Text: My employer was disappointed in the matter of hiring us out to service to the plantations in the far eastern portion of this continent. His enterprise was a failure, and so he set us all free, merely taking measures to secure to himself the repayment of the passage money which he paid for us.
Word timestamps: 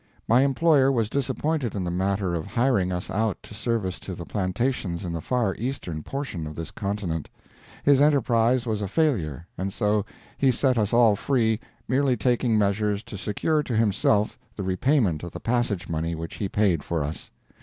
My 0.27 0.41
employer 0.41 0.91
was 0.91 1.11
disappointed 1.11 1.75
in 1.75 1.83
the 1.83 1.91
matter 1.91 2.33
of 2.33 2.47
hiring 2.47 2.91
us 2.91 3.11
out 3.11 3.37
to 3.43 3.53
service 3.53 3.99
to 3.99 4.15
the 4.15 4.25
plantations 4.25 5.05
in 5.05 5.13
the 5.13 5.21
far 5.21 5.53
eastern 5.59 6.01
portion 6.01 6.47
of 6.47 6.55
this 6.55 6.71
continent. 6.71 7.29
His 7.83 8.01
enterprise 8.01 8.65
was 8.65 8.81
a 8.81 8.87
failure, 8.87 9.45
and 9.59 9.71
so 9.71 10.03
he 10.39 10.49
set 10.51 10.75
us 10.79 10.91
all 10.91 11.15
free, 11.15 11.59
merely 11.87 12.17
taking 12.17 12.57
measures 12.57 13.03
to 13.03 13.15
secure 13.15 13.61
to 13.61 13.77
himself 13.77 14.39
the 14.55 14.63
repayment 14.63 15.21
of 15.21 15.29
the 15.33 15.39
passage 15.39 15.87
money 15.87 16.15
which 16.15 16.33
he 16.37 16.49
paid 16.49 16.81
for 16.83 17.03
us. 17.03 17.29